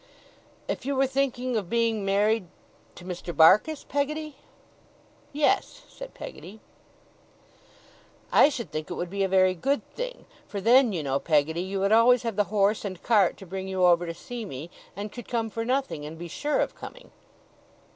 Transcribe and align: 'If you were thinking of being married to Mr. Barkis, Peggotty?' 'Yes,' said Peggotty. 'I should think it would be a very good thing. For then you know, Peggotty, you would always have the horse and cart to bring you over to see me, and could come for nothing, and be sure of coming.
'If 0.67 0.83
you 0.83 0.95
were 0.95 1.05
thinking 1.05 1.55
of 1.55 1.69
being 1.69 2.03
married 2.03 2.47
to 2.95 3.05
Mr. 3.05 3.37
Barkis, 3.37 3.83
Peggotty?' 3.83 4.35
'Yes,' 5.31 5.83
said 5.89 6.15
Peggotty. 6.15 6.59
'I 8.31 8.49
should 8.49 8.71
think 8.71 8.89
it 8.89 8.95
would 8.95 9.11
be 9.11 9.23
a 9.23 9.27
very 9.27 9.53
good 9.53 9.85
thing. 9.93 10.25
For 10.47 10.59
then 10.59 10.91
you 10.91 11.03
know, 11.03 11.19
Peggotty, 11.19 11.61
you 11.61 11.79
would 11.81 11.91
always 11.91 12.23
have 12.23 12.35
the 12.35 12.45
horse 12.45 12.83
and 12.83 13.03
cart 13.03 13.37
to 13.37 13.45
bring 13.45 13.67
you 13.67 13.85
over 13.85 14.07
to 14.07 14.13
see 14.15 14.43
me, 14.43 14.71
and 14.95 15.11
could 15.11 15.27
come 15.27 15.51
for 15.51 15.63
nothing, 15.63 16.03
and 16.03 16.17
be 16.17 16.27
sure 16.27 16.61
of 16.61 16.73
coming. 16.73 17.11